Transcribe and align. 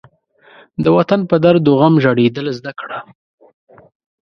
د 0.83 0.85
وطن 0.97 1.19
په 1.29 1.35
درد 1.43 1.63
و 1.67 1.77
غم 1.79 1.95
ژړېدل 2.03 2.47
زده 2.57 2.71
کړه. 2.79 2.99